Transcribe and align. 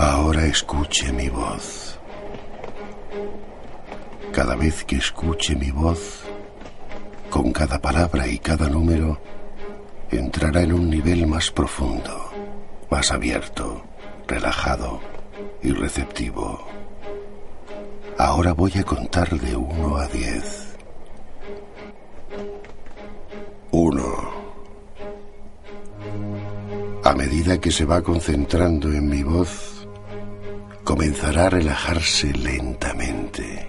Ahora 0.00 0.46
escuche 0.46 1.12
mi 1.12 1.28
voz. 1.28 1.98
Cada 4.32 4.54
vez 4.54 4.84
que 4.84 4.94
escuche 4.94 5.56
mi 5.56 5.72
voz, 5.72 6.22
con 7.28 7.50
cada 7.50 7.80
palabra 7.80 8.28
y 8.28 8.38
cada 8.38 8.68
número, 8.68 9.20
entrará 10.08 10.62
en 10.62 10.72
un 10.72 10.88
nivel 10.88 11.26
más 11.26 11.50
profundo, 11.50 12.30
más 12.88 13.10
abierto, 13.10 13.82
relajado 14.28 15.00
y 15.64 15.72
receptivo. 15.72 16.64
Ahora 18.18 18.52
voy 18.52 18.74
a 18.78 18.84
contar 18.84 19.30
de 19.30 19.56
uno 19.56 19.96
a 19.96 20.06
diez. 20.06 20.76
Uno. 23.72 24.30
A 27.02 27.14
medida 27.14 27.60
que 27.60 27.72
se 27.72 27.84
va 27.84 28.00
concentrando 28.00 28.92
en 28.92 29.08
mi 29.08 29.24
voz, 29.24 29.77
comenzará 30.88 31.48
a 31.48 31.50
relajarse 31.50 32.32
lentamente. 32.32 33.68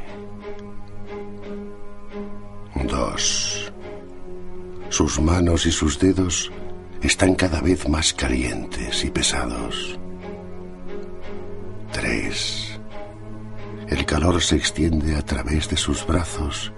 Dos. 2.87 3.73
Sus 4.87 5.19
manos 5.19 5.65
y 5.65 5.71
sus 5.73 5.99
dedos 5.99 6.49
están 7.01 7.35
cada 7.35 7.59
vez 7.59 7.89
más 7.89 8.13
calientes 8.13 9.03
y 9.03 9.09
pesados. 9.11 9.99
Tres. 11.91 12.79
El 13.89 14.05
calor 14.05 14.41
se 14.41 14.55
extiende 14.55 15.17
a 15.17 15.21
través 15.21 15.67
de 15.67 15.75
sus 15.75 16.07
brazos 16.07 16.71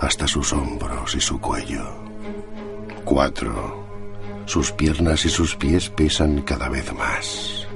hasta 0.00 0.26
sus 0.26 0.54
hombros 0.54 1.14
y 1.14 1.20
su 1.20 1.38
cuello. 1.38 1.84
Cuatro. 3.04 3.84
Sus 4.46 4.72
piernas 4.72 5.26
y 5.26 5.28
sus 5.28 5.54
pies 5.54 5.90
pesan 5.90 6.40
cada 6.40 6.70
vez 6.70 6.90
más. 6.94 7.66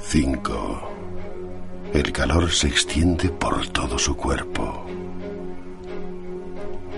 Cinco. 0.00 0.87
El 1.92 2.12
calor 2.12 2.50
se 2.50 2.68
extiende 2.68 3.30
por 3.30 3.66
todo 3.68 3.98
su 3.98 4.14
cuerpo. 4.14 4.84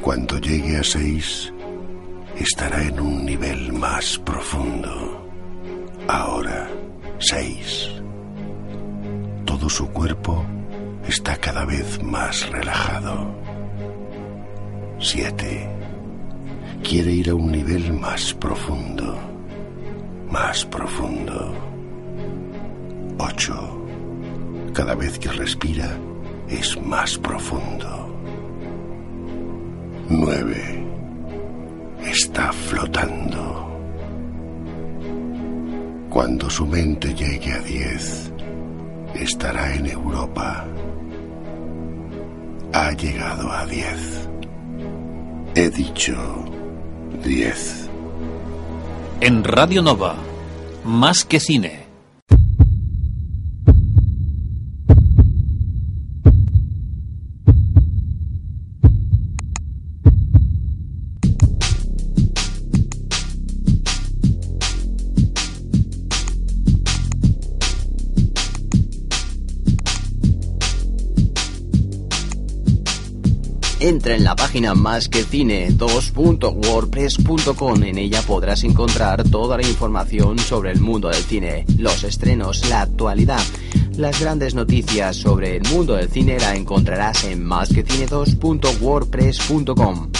Cuando 0.02 0.38
llegue 0.38 0.78
a 0.78 0.82
seis, 0.82 1.52
estará 2.36 2.82
en 2.82 2.98
un 2.98 3.24
nivel 3.24 3.72
más 3.72 4.18
profundo. 4.18 5.28
Ahora, 6.08 6.68
seis. 7.20 7.88
Todo 9.44 9.68
su 9.68 9.88
cuerpo 9.90 10.44
está 11.06 11.36
cada 11.36 11.64
vez 11.64 12.02
más 12.02 12.50
relajado. 12.50 13.32
Siete. 14.98 15.68
Quiere 16.82 17.12
ir 17.12 17.30
a 17.30 17.34
un 17.36 17.52
nivel 17.52 17.92
más 17.92 18.34
profundo. 18.34 19.16
Más 20.30 20.64
profundo. 20.64 21.54
Ocho. 23.18 23.79
Cada 24.72 24.94
vez 24.94 25.18
que 25.18 25.28
respira 25.30 25.98
es 26.48 26.80
más 26.82 27.18
profundo. 27.18 27.88
Nueve. 30.08 30.84
Está 32.04 32.52
flotando. 32.52 33.68
Cuando 36.08 36.50
su 36.50 36.66
mente 36.66 37.14
llegue 37.14 37.52
a 37.52 37.60
diez, 37.60 38.32
estará 39.14 39.74
en 39.74 39.86
Europa. 39.86 40.66
Ha 42.72 42.92
llegado 42.92 43.50
a 43.52 43.66
diez. 43.66 44.28
He 45.54 45.70
dicho 45.70 46.16
diez. 47.24 47.88
En 49.20 49.44
Radio 49.44 49.82
Nova, 49.82 50.14
más 50.84 51.24
que 51.24 51.38
cine. 51.38 51.79
Entra 73.90 74.14
en 74.14 74.22
la 74.22 74.36
página 74.36 74.76
más 74.76 75.08
que 75.08 75.24
cine 75.24 75.72
2.wordpress.com. 75.72 77.82
En 77.82 77.98
ella 77.98 78.22
podrás 78.22 78.62
encontrar 78.62 79.28
toda 79.28 79.56
la 79.56 79.66
información 79.66 80.38
sobre 80.38 80.70
el 80.70 80.80
mundo 80.80 81.08
del 81.08 81.24
cine, 81.24 81.64
los 81.76 82.04
estrenos, 82.04 82.68
la 82.68 82.82
actualidad. 82.82 83.42
Las 83.96 84.20
grandes 84.20 84.54
noticias 84.54 85.16
sobre 85.16 85.56
el 85.56 85.64
mundo 85.70 85.96
del 85.96 86.08
cine 86.08 86.38
la 86.38 86.54
encontrarás 86.54 87.24
en 87.24 87.44
másquecine2.wordpress.com. 87.44 90.19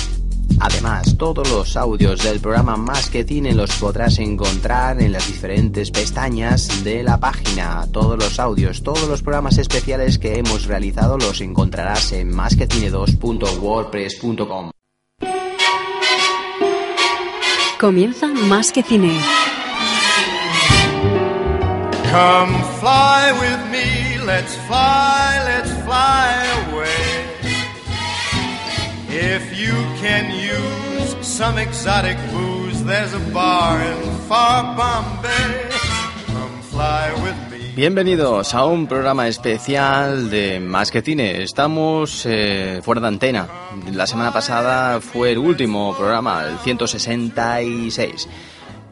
Además, 0.59 1.17
todos 1.17 1.49
los 1.51 1.77
audios 1.77 2.25
del 2.25 2.41
programa 2.41 2.77
Más 2.77 3.09
que 3.09 3.23
Cine 3.25 3.55
los 3.55 3.71
podrás 3.77 4.19
encontrar 4.19 5.01
en 5.01 5.13
las 5.13 5.27
diferentes 5.27 5.91
pestañas 5.91 6.85
de 6.85 7.03
la 7.03 7.19
página. 7.19 7.87
Todos 7.93 8.19
los 8.19 8.39
audios, 8.41 8.83
todos 8.83 9.09
los 9.09 9.23
programas 9.23 9.57
especiales 9.59 10.19
que 10.19 10.39
hemos 10.39 10.67
realizado 10.67 11.17
los 11.19 11.41
encontrarás 11.41 12.13
en 12.13 12.35
másquecine2.wordpress.com. 12.35 14.71
Comienza 17.79 18.27
Más 18.29 18.73
que 18.73 18.83
Cine. 18.83 19.21
Come 22.11 22.61
fly 22.81 23.31
with 23.41 23.71
me, 23.71 24.19
let's 24.27 24.57
fly, 24.67 25.41
let's 25.47 25.71
fly 25.85 26.73
away. 26.73 26.90
If 29.13 29.59
you 29.59 29.75
can 30.01 30.31
use 30.31 31.17
some 31.21 31.59
exotic 31.59 32.17
booze, 32.31 32.85
there's 32.85 33.13
a 33.13 33.19
bar 33.35 33.83
in 33.83 33.99
far 34.29 34.77
Bombay. 34.77 35.69
Come 36.27 36.63
fly 36.63 37.13
with. 37.21 37.75
Bienvenidos 37.75 38.55
a 38.55 38.67
un 38.67 38.87
programa 38.87 39.27
especial 39.27 40.31
de 40.31 40.61
Más 40.61 40.93
que 40.93 41.03
Cine. 41.03 41.43
Estamos 41.43 42.25
eh, 42.25 42.81
fuera 42.85 43.01
de 43.01 43.09
antena. 43.09 43.49
La 43.93 44.07
semana 44.07 44.33
pasada 44.33 45.01
fue 45.01 45.33
el 45.33 45.39
último 45.39 45.93
programa, 45.97 46.45
el 46.45 46.59
166. 46.59 48.29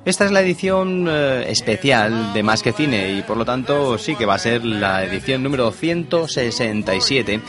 Esta 0.05 0.25
es 0.25 0.33
la 0.33 0.41
edición 0.41 1.07
eh, 1.09 1.45
especial 1.49 2.33
de 2.33 2.43
Más 2.43 2.65
que 2.65 2.73
Cine 2.73 3.13
y 3.13 3.23
por 3.23 3.37
lo 3.37 3.45
tanto 3.45 3.99
sí 3.99 4.17
que 4.17 4.27
va 4.27 4.35
a 4.35 4.39
ser 4.39 4.65
la 4.65 5.05
edición 5.05 5.45
número 5.45 5.71
167 5.71 7.41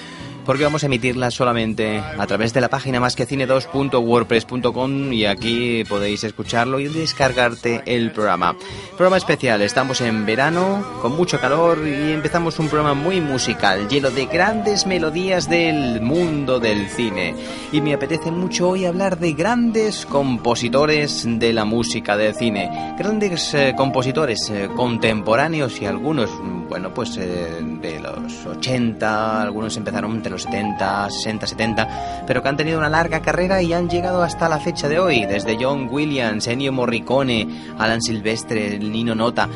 porque 0.49 0.63
vamos 0.63 0.81
a 0.81 0.87
emitirla 0.87 1.29
solamente 1.29 1.99
a 1.99 2.25
través 2.25 2.55
de 2.55 2.61
la 2.61 2.69
página 2.69 2.99
másquecine2.wordpress.com 2.99 5.13
y 5.13 5.25
aquí 5.25 5.83
podéis 5.87 6.23
escucharlo 6.23 6.79
y 6.79 6.87
descargarte 6.87 7.83
el 7.85 8.11
programa. 8.11 8.57
Programa 8.97 9.17
especial, 9.17 9.61
estamos 9.61 10.01
en 10.01 10.25
verano, 10.25 10.83
con 11.03 11.15
mucho 11.15 11.39
calor 11.39 11.87
y 11.87 12.13
empezamos 12.13 12.57
un 12.57 12.67
programa 12.67 12.95
muy 12.95 13.21
musical, 13.21 13.87
lleno 13.87 14.09
de 14.09 14.25
grandes 14.25 14.87
melodías 14.87 15.47
del 15.47 16.01
mundo 16.01 16.59
del 16.59 16.89
cine. 16.89 17.35
Y 17.71 17.81
me 17.81 17.93
apetece 17.93 18.31
mucho 18.31 18.69
hoy 18.69 18.85
hablar 18.85 19.19
de 19.19 19.33
grandes 19.33 20.07
compositores 20.07 21.27
de 21.27 21.53
la 21.53 21.65
música 21.65 22.17
del 22.17 22.33
cine, 22.33 22.95
grandes 22.97 23.53
eh, 23.53 23.75
compositores 23.77 24.49
eh, 24.49 24.67
contemporáneos 24.75 25.79
y 25.79 25.85
algunos, 25.85 26.31
bueno, 26.67 26.91
pues 26.91 27.17
eh, 27.17 27.59
de 27.61 27.99
los 27.99 28.47
80, 28.47 29.43
algunos 29.43 29.77
empezaron 29.77 30.13
entre 30.13 30.31
los 30.31 30.38
70, 30.39 31.09
60, 31.09 31.47
70, 31.47 32.23
pero 32.25 32.41
que 32.41 32.49
han 32.49 32.57
tenido 32.57 32.77
una 32.77 32.89
larga 32.89 33.21
carrera 33.21 33.61
y 33.61 33.73
han 33.73 33.89
llegado 33.89 34.23
hasta 34.23 34.49
la 34.49 34.59
fecha 34.59 34.87
de 34.89 34.99
hoy, 34.99 35.25
desde 35.25 35.57
John 35.59 35.87
Williams, 35.91 36.47
Ennio 36.47 36.71
Morricone, 36.71 37.47
Alan 37.77 38.01
Silvestre, 38.01 38.79
Nino 38.79 39.15
Nota. 39.15 39.49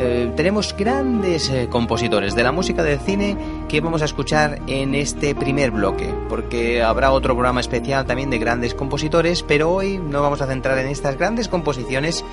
Eh, 0.00 0.32
tenemos 0.36 0.76
grandes 0.76 1.50
eh, 1.50 1.68
compositores 1.68 2.36
de 2.36 2.44
la 2.44 2.52
música 2.52 2.84
del 2.84 3.00
cine 3.00 3.36
que 3.68 3.80
vamos 3.80 4.00
a 4.00 4.04
escuchar 4.04 4.60
en 4.68 4.94
este 4.94 5.34
primer 5.34 5.72
bloque, 5.72 6.14
porque 6.28 6.82
habrá 6.84 7.10
otro 7.10 7.34
programa 7.34 7.60
especial 7.60 8.06
también 8.06 8.30
de 8.30 8.38
grandes 8.38 8.74
compositores, 8.74 9.42
pero 9.42 9.72
hoy 9.72 9.98
no 9.98 10.22
vamos 10.22 10.40
a 10.40 10.46
centrar 10.46 10.78
en 10.78 10.86
estas 10.86 11.16
grandes 11.16 11.48
composiciones 11.48 12.24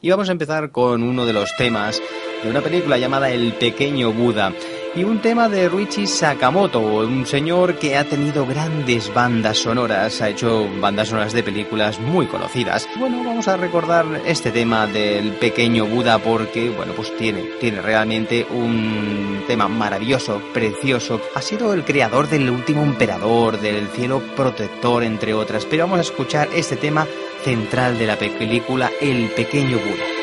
Y 0.03 0.11
vamos 0.11 0.29
a 0.29 0.33
empezar 0.33 0.73
con 0.73 1.03
uno 1.03 1.25
de 1.25 1.33
los 1.33 1.57
temas 1.57 2.03
de 2.43 2.51
una 2.51 2.61
película 2.61 2.99
llamada 2.99 3.31
El 3.31 3.55
pequeño 3.55 4.13
Buda 4.13 4.53
y 4.97 5.05
un 5.05 5.21
tema 5.21 5.49
de 5.49 5.69
Ruichi 5.69 6.07
Sakamoto, 6.07 6.81
un 6.81 7.27
señor 7.27 7.79
que 7.79 7.97
ha 7.97 8.05
tenido 8.05 8.47
grandes 8.47 9.13
bandas 9.13 9.59
sonoras, 9.59 10.21
ha 10.23 10.29
hecho 10.29 10.69
bandas 10.81 11.09
sonoras 11.09 11.33
de 11.33 11.43
películas 11.43 11.99
muy 11.99 12.27
conocidas. 12.27 12.89
Bueno, 12.99 13.23
vamos 13.25 13.49
a 13.49 13.57
recordar 13.57 14.05
este 14.25 14.53
tema 14.53 14.87
del 14.87 15.33
pequeño 15.33 15.87
Buda 15.87 16.19
porque, 16.19 16.71
bueno, 16.71 16.93
pues 16.93 17.17
tiene, 17.17 17.43
tiene 17.61 17.81
realmente 17.81 18.47
un 18.49 19.43
tema 19.49 19.67
maravilloso, 19.69 20.41
precioso. 20.53 21.21
Ha 21.35 21.43
sido 21.43 21.75
el 21.75 21.85
creador 21.85 22.29
del 22.29 22.49
último 22.51 22.83
emperador, 22.83 23.61
del 23.61 23.89
cielo 23.89 24.23
protector, 24.37 25.03
entre 25.03 25.35
otras. 25.35 25.65
Pero 25.65 25.85
vamos 25.85 25.99
a 25.99 26.03
escuchar 26.03 26.49
este 26.55 26.77
tema 26.77 27.07
central 27.43 27.99
de 27.99 28.07
la 28.07 28.17
película 28.17 28.91
El 29.01 29.31
pequeño 29.31 29.79
Buda. 29.79 30.14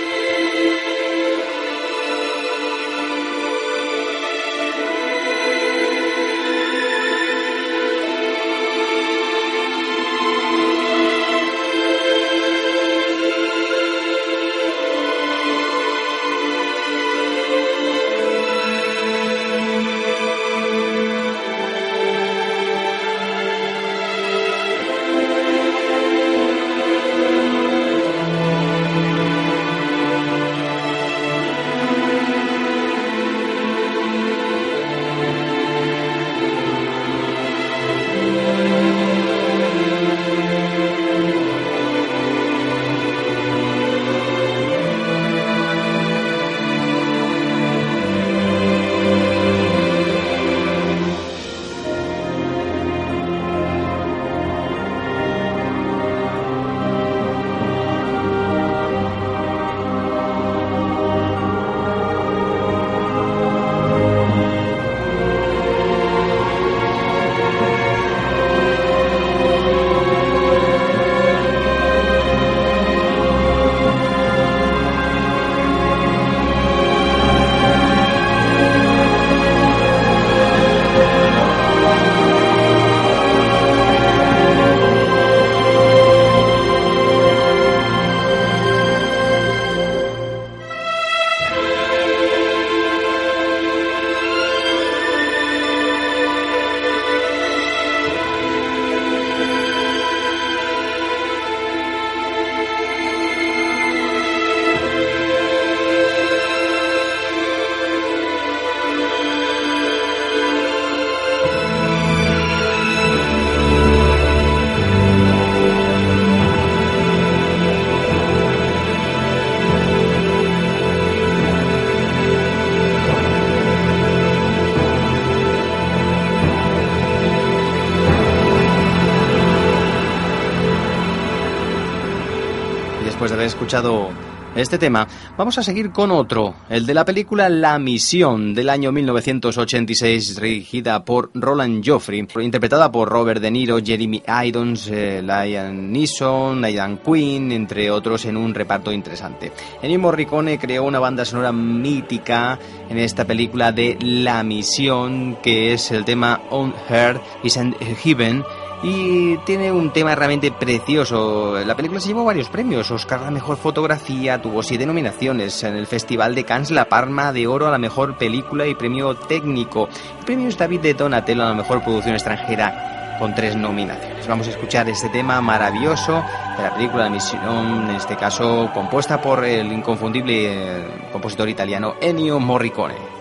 Este 134.54 134.78
tema, 134.78 135.08
vamos 135.38 135.58
a 135.58 135.64
seguir 135.64 135.92
con 135.92 136.12
otro, 136.12 136.56
el 136.68 136.86
de 136.86 136.94
la 136.94 137.06
película 137.06 137.48
La 137.48 137.80
Misión 137.80 138.54
del 138.54 138.68
año 138.68 138.92
1986, 138.92 140.42
dirigida 140.42 141.06
por 141.06 141.32
Roland 141.34 141.82
Joffrey, 141.86 142.28
interpretada 142.42 142.92
por 142.92 143.08
Robert 143.08 143.42
De 143.42 143.50
Niro, 143.50 143.80
Jeremy 143.80 144.22
Irons, 144.46 144.90
eh, 144.92 145.22
Liam 145.24 145.94
Neeson, 145.94 146.66
Aidan 146.66 146.98
Quinn, 146.98 147.54
entre 147.54 147.90
otros, 147.90 148.26
en 148.26 148.36
un 148.36 148.54
reparto 148.54 148.92
interesante. 148.92 149.54
Ennio 149.82 150.00
Morricone 150.00 150.60
creó 150.60 150.84
una 150.84 151.00
banda 151.00 151.24
sonora 151.24 151.54
mítica 151.54 152.60
en 152.90 152.98
esta 152.98 153.24
película 153.26 153.72
de 153.72 153.98
La 154.02 154.44
Misión, 154.44 155.38
que 155.42 155.72
es 155.72 155.92
el 155.92 156.04
tema 156.04 156.42
On 156.50 156.74
Earth 156.90 157.22
is 157.44 157.58
Heaven, 158.04 158.44
y 158.84 159.38
tiene 159.40 159.72
un 159.72 159.92
tema 159.92 160.16
realmente 160.16 160.52
precioso. 160.52 161.60
La 161.66 161.76
película 161.76 162.00
se 162.00 162.10
llevó 162.10 162.24
varios 162.24 162.50
premios, 162.50 162.90
Oscar 162.92 163.20
a 163.22 163.26
la 163.26 163.32
mejor 163.32 163.58
fotografía, 163.58 164.42
tuvo 164.42 164.64
siete 164.64 164.86
nominaciones 164.86 165.64
en 165.64 165.76
el 165.76 165.88
Festival 165.88 166.36
de 166.36 166.44
Cannes, 166.44 166.72
la 166.72 166.86
Palma 166.86 167.32
de 167.32 167.48
Oro 167.48 167.68
a 167.68 167.72
la 167.72 167.78
mejor 167.78 168.18
película 168.18 168.66
y 168.66 168.76
premio 168.76 169.16
técnico. 169.16 169.90
El 170.20 170.26
premio 170.26 170.50
David 170.52 170.80
de 170.82 170.94
Donatello 170.94 171.44
a 171.44 171.50
la 171.50 171.54
mejor 171.54 171.84
producción 171.84 172.16
extranjera 172.16 173.18
con 173.20 173.36
tres 173.36 173.56
nominaciones. 173.56 174.28
Vamos 174.28 174.48
a 174.48 174.50
escuchar 174.50 174.90
este 174.90 175.10
tema 175.10 175.40
maravilloso 175.42 176.24
de 176.58 176.64
la 176.64 176.74
película 176.74 177.04
La 177.04 177.10
Misión, 177.12 177.90
en 177.90 177.96
este 177.96 178.16
caso 178.16 178.72
compuesta 178.74 179.22
por 179.22 179.46
el 179.46 179.72
inconfundible 179.72 180.86
compositor 181.12 181.48
italiano 181.48 181.94
Ennio 182.02 182.40
Morricone. 182.40 183.21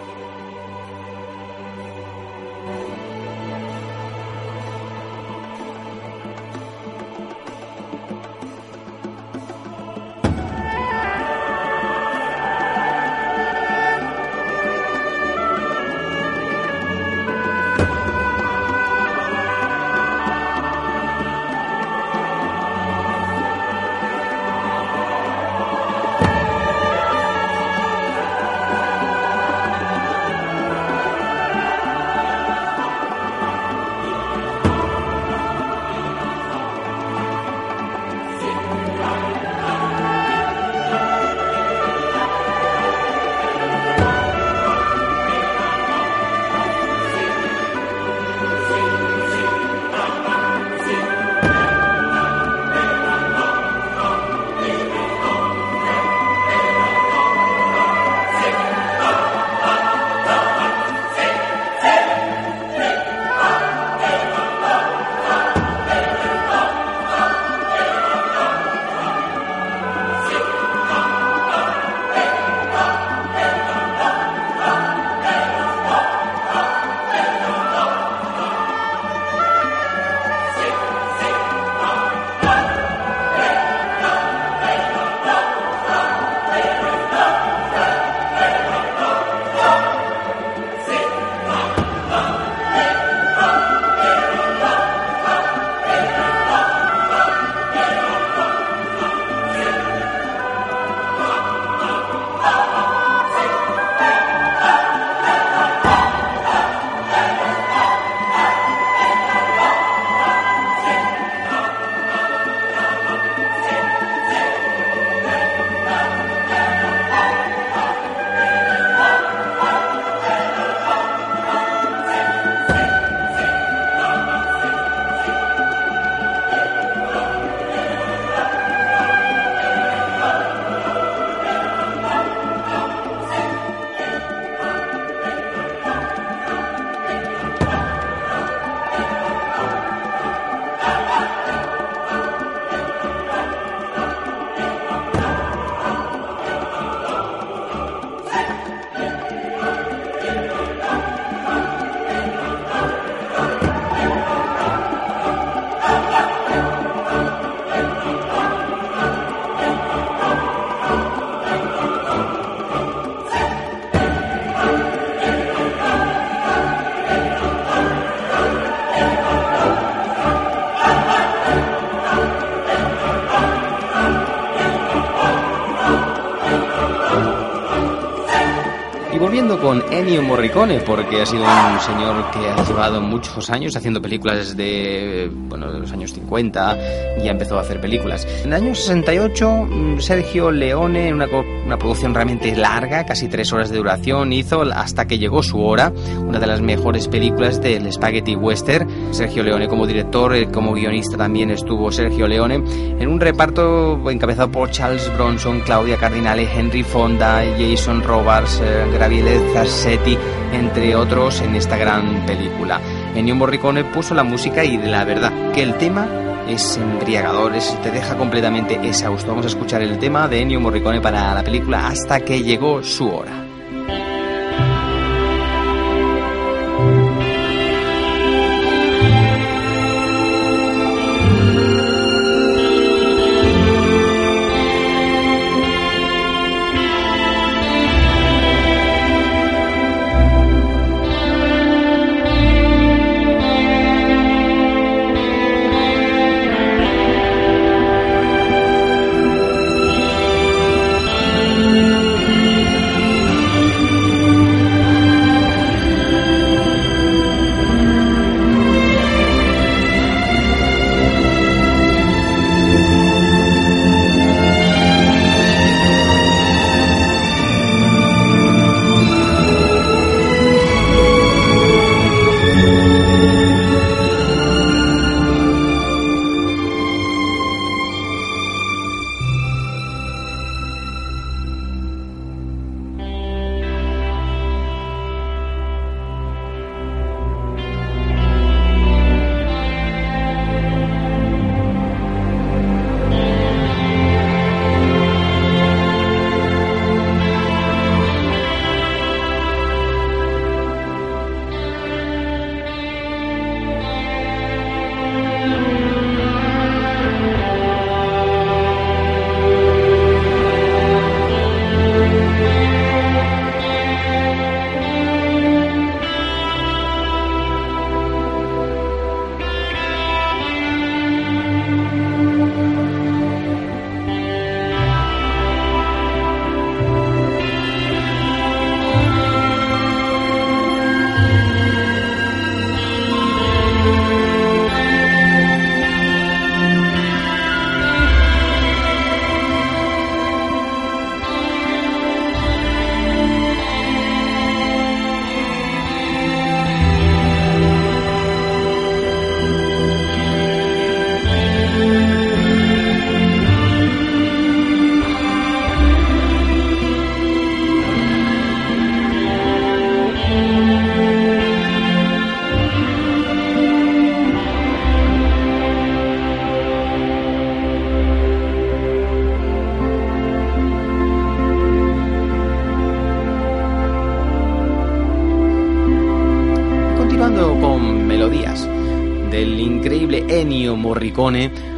Ennio 180.00 180.22
Morricone, 180.22 180.80
porque 180.80 181.20
ha 181.20 181.26
sido 181.26 181.42
un 181.42 181.80
señor 181.80 182.30
que 182.30 182.38
ha 182.38 182.64
llevado 182.64 183.02
muchos 183.02 183.50
años 183.50 183.76
haciendo 183.76 184.00
películas 184.00 184.56
desde 184.56 185.28
bueno, 185.28 185.66
los 185.66 185.92
años 185.92 186.14
50, 186.14 186.78
ya 187.22 187.30
empezó 187.30 187.58
a 187.58 187.60
hacer 187.60 187.82
películas. 187.82 188.26
En 188.42 188.46
el 188.46 188.62
año 188.62 188.74
68, 188.74 189.50
mm, 189.50 189.98
Sergio 189.98 190.50
Leone, 190.50 191.08
en 191.08 191.16
una, 191.16 191.26
una 191.26 191.76
producción 191.76 192.14
realmente 192.14 192.56
larga, 192.56 193.04
casi 193.04 193.28
tres 193.28 193.52
horas 193.52 193.68
de 193.68 193.76
duración, 193.76 194.32
hizo 194.32 194.62
Hasta 194.62 195.06
que 195.06 195.18
llegó 195.18 195.42
su 195.42 195.60
hora, 195.60 195.92
una 196.18 196.38
de 196.38 196.46
las 196.46 196.62
mejores 196.62 197.06
películas 197.06 197.60
del 197.60 197.92
Spaghetti 197.92 198.36
Western. 198.36 198.88
Sergio 199.10 199.42
Leone 199.42 199.68
como 199.68 199.86
director, 199.86 200.34
eh, 200.34 200.46
como 200.46 200.72
guionista 200.72 201.16
también 201.16 201.50
estuvo 201.50 201.90
Sergio 201.90 202.26
Leone, 202.26 202.54
en 202.56 203.08
un 203.08 203.20
reparto 203.20 204.10
encabezado 204.10 204.50
por 204.50 204.70
Charles 204.70 205.12
Bronson, 205.14 205.60
Claudia 205.60 205.96
Cardinale, 205.96 206.48
Henry 206.52 206.82
Fonda, 206.82 207.42
Jason 207.58 208.02
Robards, 208.02 208.60
eh, 208.62 208.86
Gabriele 208.98 209.40
Zassetti, 209.52 210.16
entre 210.52 210.94
otros, 210.94 211.40
en 211.40 211.56
esta 211.56 211.76
gran 211.76 212.24
película. 212.26 212.80
Ennio 213.14 213.34
Morricone 213.34 213.84
puso 213.84 214.14
la 214.14 214.22
música 214.22 214.64
y 214.64 214.78
la 214.78 215.04
verdad 215.04 215.32
que 215.52 215.62
el 215.62 215.74
tema 215.74 216.08
es 216.48 216.76
embriagador, 216.76 217.52
te 217.82 217.90
deja 217.90 218.16
completamente 218.16 218.74
exhausto. 218.82 219.28
Vamos 219.28 219.46
a 219.46 219.48
escuchar 219.48 219.82
el 219.82 219.98
tema 219.98 220.28
de 220.28 220.40
Ennio 220.40 220.60
Morricone 220.60 221.00
para 221.00 221.34
la 221.34 221.42
película 221.42 221.86
hasta 221.86 222.20
que 222.20 222.42
llegó 222.42 222.82
su 222.82 223.08
hora. 223.08 223.39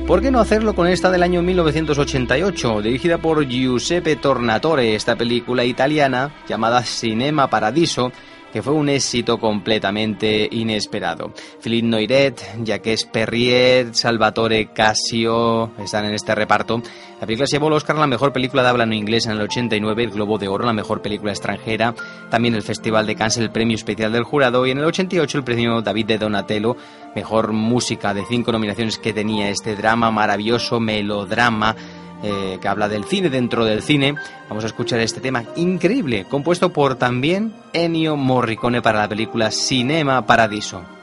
¿Por 0.06 0.20
qué 0.20 0.30
no 0.30 0.40
hacerlo 0.40 0.74
con 0.74 0.86
esta 0.86 1.10
del 1.10 1.22
año 1.22 1.42
1988, 1.42 2.82
dirigida 2.82 3.18
por 3.18 3.46
Giuseppe 3.46 4.16
Tornatore, 4.16 4.94
esta 4.94 5.16
película 5.16 5.64
italiana 5.64 6.32
llamada 6.48 6.82
Cinema 6.82 7.48
Paradiso, 7.48 8.12
que 8.52 8.62
fue 8.62 8.74
un 8.74 8.88
éxito 8.88 9.38
completamente 9.38 10.48
inesperado. 10.50 11.32
Philippe 11.62 11.88
Noiret, 11.88 12.40
Jacques 12.62 13.06
Perrier, 13.06 13.94
Salvatore 13.94 14.72
Casio 14.72 15.70
están 15.78 16.04
en 16.04 16.14
este 16.14 16.34
reparto. 16.34 16.82
La 17.20 17.26
película 17.26 17.46
se 17.46 17.56
llevó 17.56 17.68
el 17.68 17.74
Oscar 17.74 17.96
a 17.96 18.00
la 18.00 18.06
mejor 18.06 18.32
película 18.32 18.62
de 18.62 18.68
habla 18.68 18.84
no 18.84 18.94
inglesa 18.94 19.30
en 19.30 19.36
el 19.38 19.44
89, 19.44 20.04
el 20.04 20.10
Globo 20.10 20.38
de 20.38 20.48
Oro 20.48 20.66
la 20.66 20.72
mejor 20.72 21.00
película 21.00 21.32
extranjera, 21.32 21.94
también 22.30 22.54
el 22.54 22.62
Festival 22.62 23.06
de 23.06 23.14
Cannes 23.14 23.38
el 23.38 23.50
premio 23.50 23.76
especial 23.76 24.12
del 24.12 24.24
jurado 24.24 24.66
y 24.66 24.70
en 24.70 24.78
el 24.78 24.84
88 24.84 25.38
el 25.38 25.44
premio 25.44 25.80
David 25.80 26.06
de 26.06 26.18
Donatello, 26.18 26.76
mejor 27.14 27.52
música 27.52 28.12
de 28.12 28.24
cinco 28.28 28.52
nominaciones 28.52 28.98
que 28.98 29.12
tenía 29.12 29.48
este 29.48 29.76
drama 29.76 30.10
maravilloso, 30.10 30.80
melodrama 30.80 31.74
eh, 32.22 32.58
que 32.60 32.68
habla 32.68 32.88
del 32.88 33.04
cine 33.04 33.30
dentro 33.30 33.64
del 33.64 33.82
cine. 33.82 34.14
Vamos 34.48 34.64
a 34.64 34.68
escuchar 34.68 35.00
este 35.00 35.20
tema 35.20 35.44
increíble, 35.56 36.24
compuesto 36.24 36.72
por 36.72 36.94
también 36.96 37.52
Ennio 37.72 38.16
Morricone 38.16 38.82
para 38.82 39.00
la 39.00 39.08
película 39.08 39.50
Cinema 39.50 40.24
Paradiso. 40.26 41.01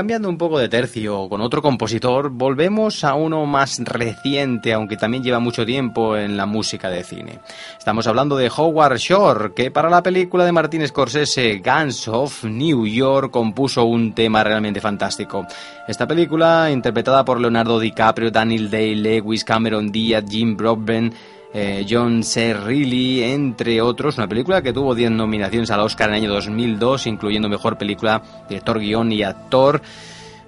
Cambiando 0.00 0.30
un 0.30 0.38
poco 0.38 0.58
de 0.58 0.70
tercio 0.70 1.28
con 1.28 1.42
otro 1.42 1.60
compositor, 1.60 2.30
volvemos 2.30 3.04
a 3.04 3.12
uno 3.12 3.44
más 3.44 3.80
reciente, 3.80 4.72
aunque 4.72 4.96
también 4.96 5.22
lleva 5.22 5.40
mucho 5.40 5.66
tiempo 5.66 6.16
en 6.16 6.38
la 6.38 6.46
música 6.46 6.88
de 6.88 7.04
cine. 7.04 7.40
Estamos 7.76 8.06
hablando 8.06 8.34
de 8.38 8.50
Howard 8.56 8.96
Shore, 8.96 9.52
que 9.52 9.70
para 9.70 9.90
la 9.90 10.02
película 10.02 10.46
de 10.46 10.52
Martin 10.52 10.88
Scorsese, 10.88 11.60
Guns 11.62 12.08
of 12.08 12.44
New 12.44 12.86
York, 12.86 13.30
compuso 13.30 13.84
un 13.84 14.14
tema 14.14 14.42
realmente 14.42 14.80
fantástico. 14.80 15.46
Esta 15.86 16.08
película, 16.08 16.70
interpretada 16.70 17.22
por 17.22 17.38
Leonardo 17.38 17.78
DiCaprio, 17.78 18.30
Daniel 18.30 18.70
Day, 18.70 18.94
Lewis, 18.94 19.44
Cameron 19.44 19.92
Diaz, 19.92 20.24
Jim 20.26 20.56
Broadbent, 20.56 21.12
eh, 21.52 21.84
John 21.88 22.22
C. 22.22 22.54
Reilly, 22.54 23.24
entre 23.24 23.80
otros. 23.80 24.18
Una 24.18 24.28
película 24.28 24.62
que 24.62 24.72
tuvo 24.72 24.94
10 24.94 25.10
nominaciones 25.10 25.70
al 25.70 25.80
Oscar 25.80 26.08
en 26.08 26.14
el 26.14 26.22
año 26.22 26.32
2002, 26.34 27.08
incluyendo 27.08 27.48
Mejor 27.48 27.76
Película, 27.76 28.22
Director, 28.48 28.78
Guión 28.78 29.10
y 29.10 29.24
Actor. 29.24 29.82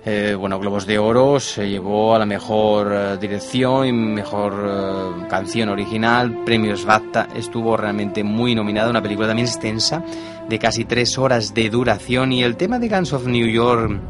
Eh, 0.05 0.37
bueno, 0.39 0.59
Globos 0.59 0.87
de 0.87 0.99
Oro 0.99 1.39
se 1.39 1.69
llevó 1.69 2.15
a 2.15 2.19
la 2.19 2.27
mejor 2.27 2.93
eh, 2.93 3.17
dirección 3.21 3.87
y 3.87 3.93
mejor 3.93 5.27
canción 5.29 5.69
original. 5.69 6.43
Premios 6.45 6.85
BAFTA 6.85 7.29
estuvo 7.35 7.77
realmente 7.77 8.23
muy 8.23 8.55
nominada. 8.55 8.91
Una 8.91 9.03
película 9.03 9.29
también 9.29 9.49
extensa, 9.49 10.05
de 10.49 10.59
casi 10.59 10.85
tres 10.85 11.19
horas 11.19 11.53
de 11.53 11.69
duración. 11.69 12.33
Y 12.33 12.45
el 12.45 12.57
tema 12.57 12.79
de 12.79 12.89
Guns 12.89 13.13
of 13.13 13.27
New 13.27 13.47
York, 13.47 14.01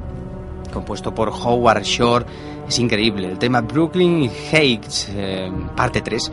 compuesto 0.72 1.14
por 1.14 1.30
Howard 1.30 1.84
Shore, 1.84 2.26
es 2.68 2.78
increíble. 2.78 3.28
El 3.28 3.38
tema 3.38 3.62
Brooklyn 3.62 4.30
Heights, 4.50 5.10
parte 5.74 6.00
3 6.00 6.32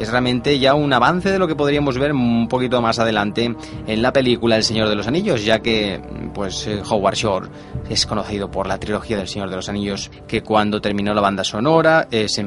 es 0.00 0.10
realmente 0.10 0.58
ya 0.58 0.74
un 0.74 0.92
avance 0.92 1.30
de 1.30 1.38
lo 1.38 1.46
que 1.46 1.54
podríamos 1.54 1.98
ver 1.98 2.12
un 2.12 2.48
poquito 2.48 2.80
más 2.80 2.98
adelante 2.98 3.54
en 3.86 4.02
la 4.02 4.12
película 4.12 4.56
El 4.56 4.64
Señor 4.64 4.88
de 4.88 4.94
los 4.94 5.06
Anillos, 5.06 5.44
ya 5.44 5.58
que 5.58 6.00
pues 6.32 6.66
eh, 6.66 6.82
Howard 6.88 7.14
Shore 7.14 7.48
es 7.88 8.06
conocido 8.06 8.50
por 8.50 8.66
la 8.66 8.78
trilogía 8.78 9.18
del 9.18 9.28
Señor 9.28 9.50
de 9.50 9.56
los 9.56 9.68
Anillos, 9.68 10.10
que 10.26 10.42
cuando 10.42 10.80
terminó 10.80 11.12
la 11.12 11.20
banda 11.20 11.44
sonora 11.44 12.08
eh, 12.10 12.28
se, 12.28 12.42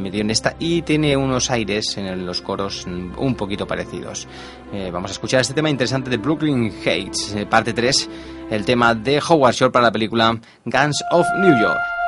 metió 0.00 0.20
en 0.20 0.30
esta 0.30 0.56
y 0.58 0.82
tiene 0.82 1.16
unos 1.16 1.50
aires 1.50 1.96
en 1.96 2.26
los 2.26 2.42
coros 2.42 2.86
un 2.86 3.34
poquito 3.36 3.68
parecidos. 3.68 4.26
Eh, 4.72 4.90
vamos 4.92 5.12
a 5.12 5.14
escuchar 5.14 5.42
este 5.42 5.54
tema 5.54 5.70
interesante 5.70 6.10
de 6.10 6.16
Brooklyn 6.16 6.72
Heights, 6.84 7.36
parte 7.48 7.72
3, 7.72 8.10
el 8.50 8.64
tema 8.64 8.96
de 8.96 9.20
Howard 9.28 9.54
Shore 9.54 9.72
para 9.72 9.86
la 9.86 9.92
película 9.92 10.36
Guns 10.64 11.04
of 11.12 11.26
New 11.38 11.56
York. 11.60 11.99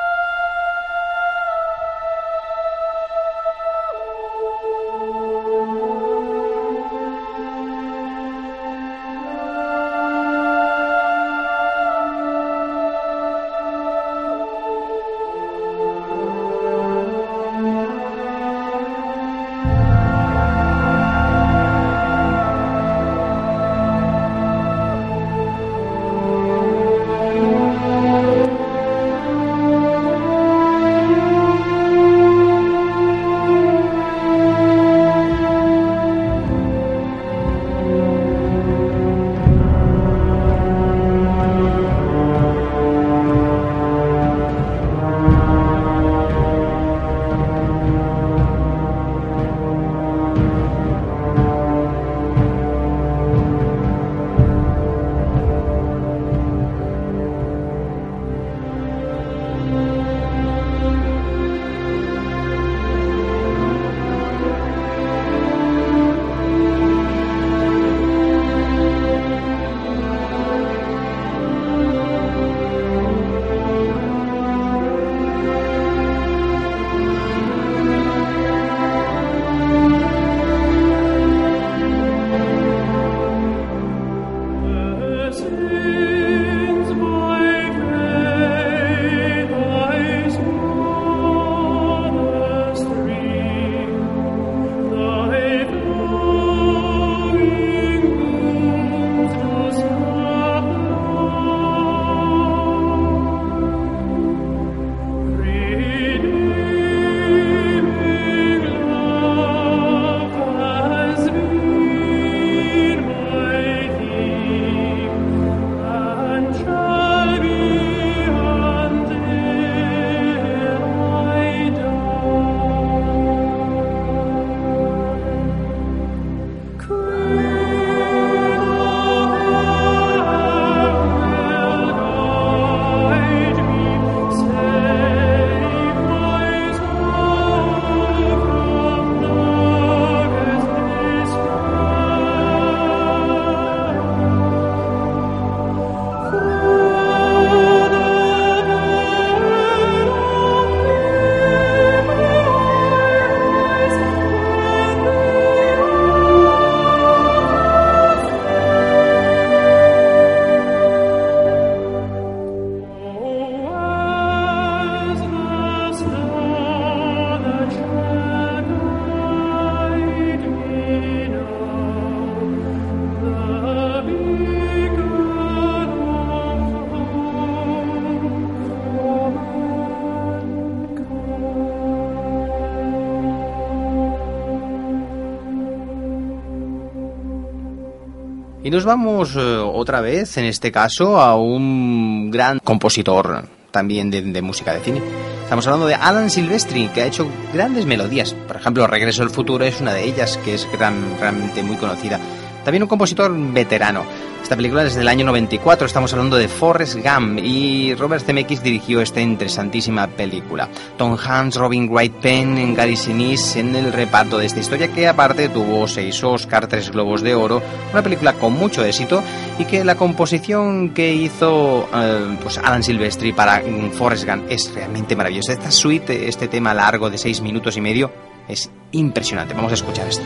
Nos 188.72 188.86
vamos 188.86 189.36
eh, 189.36 189.38
otra 189.38 190.00
vez, 190.00 190.38
en 190.38 190.46
este 190.46 190.72
caso, 190.72 191.20
a 191.20 191.36
un 191.36 192.30
gran 192.30 192.58
compositor 192.58 193.44
también 193.70 194.10
de, 194.10 194.40
música 194.40 194.72
de 194.72 194.80
cine. 194.80 195.02
Estamos 195.42 195.66
hablando 195.66 195.86
de 195.86 195.94
Alan 195.94 196.30
Silvestri, 196.30 196.88
que 196.88 197.02
ha 197.02 197.06
hecho 197.06 197.28
grandes 197.52 197.84
melodías. 197.84 198.32
Por 198.32 198.56
ejemplo, 198.56 198.86
Regreso 198.86 199.22
al 199.22 199.28
Futuro 199.28 199.66
es 199.66 199.78
una 199.82 199.92
de 199.92 200.04
ellas, 200.04 200.38
que 200.42 200.54
es 200.54 200.66
gran, 200.72 201.18
realmente 201.20 201.62
muy 201.62 201.76
conocida. 201.76 202.18
También 202.64 202.82
un 202.82 202.88
compositor 202.88 203.30
veterano. 203.52 204.04
Esta 204.42 204.56
película 204.56 204.82
es 204.82 204.96
del 204.96 205.08
año 205.08 205.24
94, 205.24 205.86
estamos 205.86 206.12
hablando 206.12 206.36
de 206.36 206.48
Forrest 206.48 206.96
Gump 206.96 207.38
y 207.38 207.94
Robert 207.94 208.26
Zemeckis 208.26 208.62
dirigió 208.62 209.00
esta 209.00 209.20
interesantísima 209.20 210.08
película. 210.08 210.68
Tom 210.98 211.16
Hanks, 211.16 211.56
Robin 211.56 211.88
Wright 211.88 212.12
Penn, 212.14 212.74
Gary 212.74 212.96
Sinise 212.96 213.60
en 213.60 213.76
el 213.76 213.92
reparto 213.92 214.38
de 214.38 214.46
esta 214.46 214.58
historia 214.58 214.92
que 214.92 215.06
aparte 215.06 215.48
tuvo 215.48 215.86
seis 215.86 216.22
Oscar, 216.24 216.66
tres 216.66 216.90
Globos 216.90 217.22
de 217.22 217.34
Oro, 217.34 217.62
una 217.92 218.02
película 218.02 218.34
con 218.34 218.54
mucho 218.54 218.84
éxito 218.84 219.22
y 219.58 219.64
que 219.64 219.84
la 219.84 219.94
composición 219.94 220.90
que 220.90 221.14
hizo 221.14 221.88
eh, 221.94 222.36
pues 222.42 222.58
Alan 222.58 222.82
Silvestri 222.82 223.32
para 223.32 223.62
Forrest 223.92 224.26
Gump 224.26 224.50
es 224.50 224.74
realmente 224.74 225.14
maravillosa. 225.14 225.52
Esta 225.52 225.70
suite, 225.70 226.28
este 226.28 226.48
tema 226.48 226.74
largo 226.74 227.08
de 227.08 227.16
seis 227.16 227.40
minutos 227.40 227.76
y 227.76 227.80
medio 227.80 228.12
es 228.48 228.70
impresionante. 228.90 229.54
Vamos 229.54 229.70
a 229.70 229.76
escuchar 229.76 230.08
esto. 230.08 230.24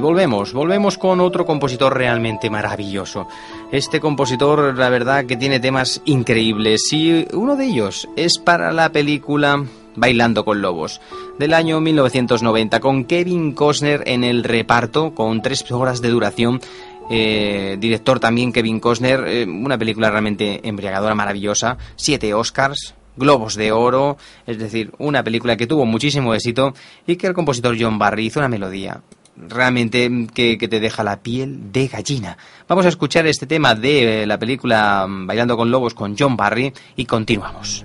Volvemos, 0.00 0.54
volvemos 0.54 0.96
con 0.96 1.20
otro 1.20 1.44
compositor 1.44 1.96
realmente 1.96 2.48
maravilloso. 2.48 3.28
Este 3.70 4.00
compositor, 4.00 4.76
la 4.76 4.88
verdad, 4.88 5.26
que 5.26 5.36
tiene 5.36 5.60
temas 5.60 6.00
increíbles 6.06 6.90
y 6.92 7.26
uno 7.34 7.54
de 7.54 7.66
ellos 7.66 8.08
es 8.16 8.38
para 8.38 8.72
la 8.72 8.90
película 8.92 9.62
Bailando 9.96 10.44
con 10.44 10.62
Lobos, 10.62 11.02
del 11.38 11.52
año 11.52 11.80
1990, 11.80 12.80
con 12.80 13.04
Kevin 13.04 13.52
Costner 13.52 14.02
en 14.06 14.24
el 14.24 14.42
reparto, 14.42 15.14
con 15.14 15.42
tres 15.42 15.70
horas 15.70 16.00
de 16.00 16.08
duración. 16.08 16.60
Eh, 17.10 17.76
director 17.78 18.20
también 18.20 18.52
Kevin 18.52 18.80
Costner, 18.80 19.24
eh, 19.26 19.44
una 19.44 19.76
película 19.76 20.10
realmente 20.10 20.66
embriagadora, 20.66 21.14
maravillosa, 21.14 21.76
siete 21.96 22.32
Oscars, 22.32 22.94
Globos 23.16 23.54
de 23.54 23.72
Oro, 23.72 24.16
es 24.46 24.58
decir, 24.58 24.92
una 24.98 25.22
película 25.22 25.56
que 25.56 25.66
tuvo 25.66 25.84
muchísimo 25.84 26.32
éxito 26.32 26.72
y 27.06 27.16
que 27.16 27.26
el 27.26 27.34
compositor 27.34 27.76
John 27.78 27.98
Barry 27.98 28.26
hizo 28.26 28.40
una 28.40 28.48
melodía 28.48 29.02
realmente 29.48 30.10
que, 30.32 30.58
que, 30.58 30.68
te 30.68 30.80
deja 30.80 31.04
la 31.04 31.22
piel 31.22 31.72
de 31.72 31.88
gallina. 31.88 32.36
Vamos 32.68 32.86
a 32.86 32.88
escuchar 32.88 33.26
este 33.26 33.46
tema 33.46 33.74
de 33.74 34.26
la 34.26 34.38
película 34.38 35.06
Bailando 35.08 35.56
con 35.56 35.70
Lobos 35.70 35.94
con 35.94 36.16
John 36.18 36.36
Barry 36.36 36.72
y 36.96 37.04
continuamos. 37.04 37.84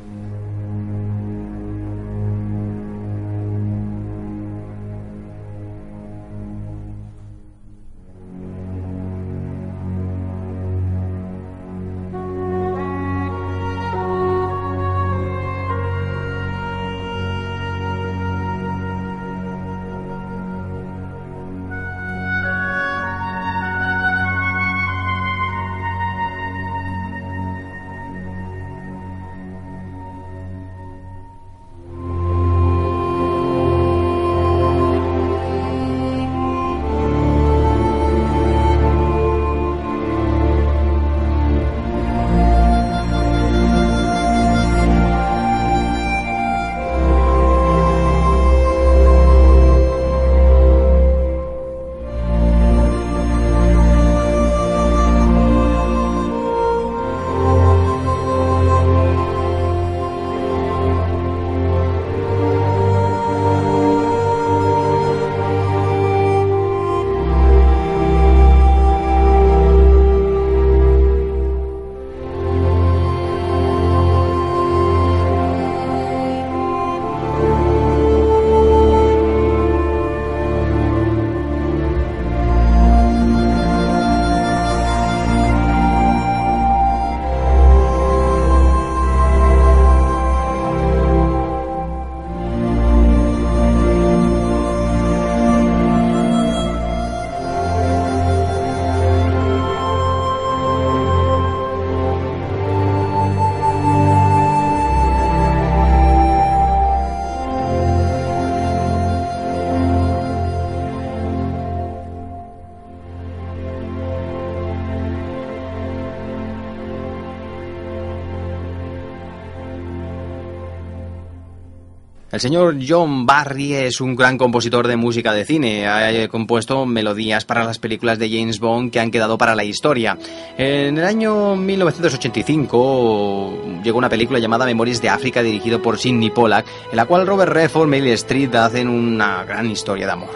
El 122.35 122.41
señor 122.41 122.75
John 122.85 123.25
Barry 123.25 123.75
es 123.75 124.01
un 124.01 124.13
gran 124.13 124.37
compositor 124.37 124.89
de 124.89 124.97
música 124.97 125.31
de 125.31 125.45
cine. 125.45 125.87
Ha 125.87 126.27
compuesto 126.27 126.85
melodías 126.85 127.45
para 127.45 127.63
las 127.63 127.79
películas 127.79 128.19
de 128.19 128.29
James 128.29 128.59
Bond 128.59 128.91
que 128.91 128.99
han 128.99 129.09
quedado 129.09 129.37
para 129.37 129.55
la 129.55 129.63
historia. 129.63 130.17
En 130.57 130.97
el 130.97 131.05
año 131.05 131.55
1985 131.55 133.79
llegó 133.81 133.97
una 133.97 134.09
película 134.09 134.39
llamada 134.39 134.65
Memorias 134.65 135.01
de 135.01 135.07
África 135.07 135.41
dirigido 135.41 135.81
por 135.81 135.97
Sidney 135.97 136.29
Pollack, 136.29 136.65
en 136.91 136.97
la 136.97 137.05
cual 137.05 137.25
Robert 137.25 137.53
Redford 137.53 137.87
y 137.87 137.91
Meryl 137.91 138.11
Streep 138.11 138.53
hacen 138.55 138.89
una 138.89 139.45
gran 139.45 139.71
historia 139.71 140.05
de 140.05 140.11
amor. 140.11 140.31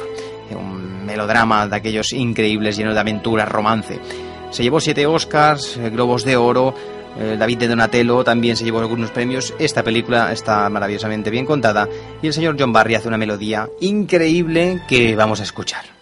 Un 0.57 1.05
melodrama 1.05 1.67
de 1.67 1.75
aquellos 1.75 2.13
increíbles 2.13 2.77
llenos 2.77 2.93
de 2.93 3.01
aventuras, 3.01 3.49
romance. 3.49 3.99
Se 4.51 4.63
llevó 4.63 4.79
siete 4.79 5.05
Oscars, 5.05 5.77
Globos 5.91 6.23
de 6.23 6.37
Oro, 6.37 6.73
eh, 6.73 6.98
David 7.17 7.57
de 7.57 7.67
Donatello 7.67 8.23
también 8.23 8.55
se 8.55 8.63
llevó 8.63 8.79
algunos 8.79 9.11
premios. 9.11 9.53
Esta 9.59 9.83
película 9.83 10.31
está 10.31 10.69
maravillosamente 10.69 11.29
bien 11.29 11.45
contada 11.45 11.87
y 12.21 12.27
el 12.27 12.33
señor 12.33 12.55
John 12.57 12.73
Barry 12.73 12.95
hace 12.95 13.07
una 13.07 13.17
melodía 13.17 13.67
increíble 13.81 14.81
que 14.87 15.15
vamos 15.15 15.39
a 15.39 15.43
escuchar. 15.43 15.98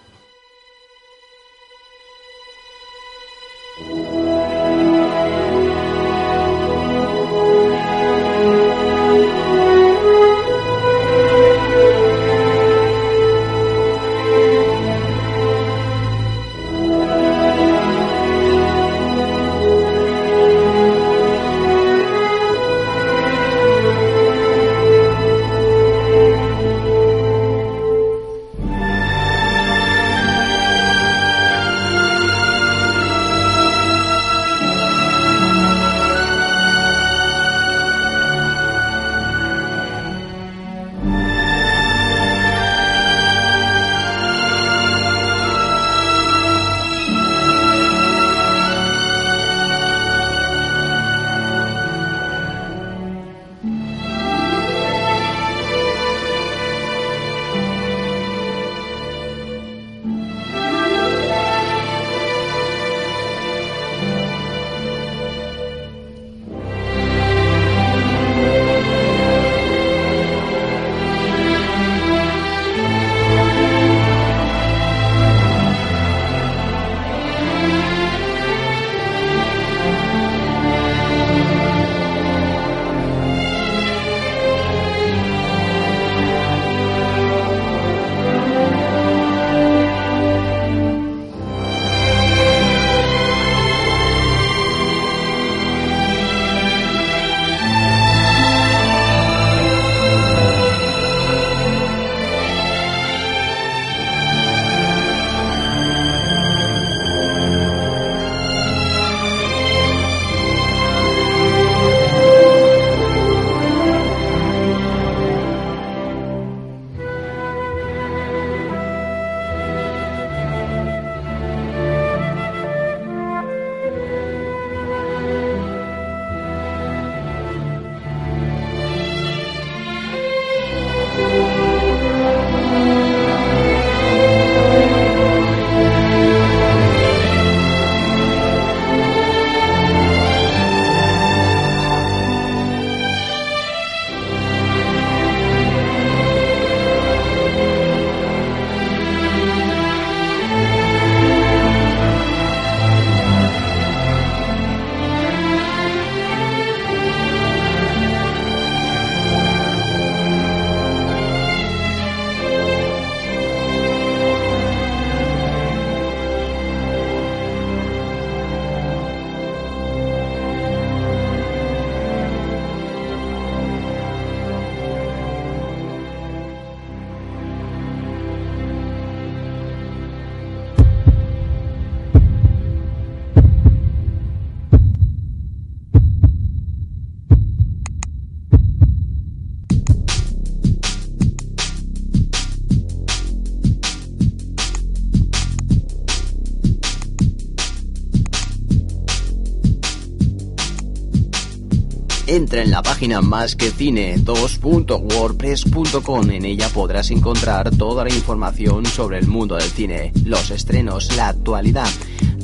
Entra 202.37 202.61
en 202.61 202.69
la 202.69 202.83
página 202.83 203.19
más 203.19 203.55
que 203.55 203.71
cine 203.71 204.15
2.wordpress.com. 204.19 206.29
En 206.29 206.45
ella 206.45 206.69
podrás 206.69 207.09
encontrar 207.09 207.75
toda 207.75 208.03
la 208.03 208.13
información 208.13 208.85
sobre 208.85 209.17
el 209.17 209.25
mundo 209.25 209.55
del 209.55 209.71
cine, 209.71 210.11
los 210.23 210.51
estrenos, 210.51 211.17
la 211.17 211.29
actualidad. 211.29 211.89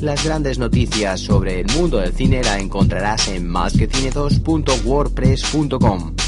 Las 0.00 0.24
grandes 0.24 0.58
noticias 0.58 1.20
sobre 1.20 1.60
el 1.60 1.68
mundo 1.76 1.98
del 1.98 2.12
cine 2.12 2.42
la 2.42 2.58
encontrarás 2.58 3.28
en 3.28 3.48
másquecine2.wordpress.com. 3.48 6.23